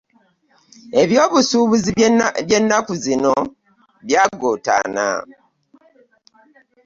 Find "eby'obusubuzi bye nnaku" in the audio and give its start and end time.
1.01-2.93